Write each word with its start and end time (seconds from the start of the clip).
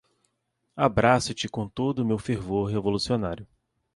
Abraço-te 0.75 1.47
com 1.47 1.69
todo 1.69 1.99
o 1.99 2.05
meu 2.07 2.17
fervor 2.17 2.67
revolucionário. 2.71 3.45